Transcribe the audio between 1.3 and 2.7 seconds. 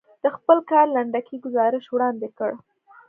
ګزارش وړاندې کړ.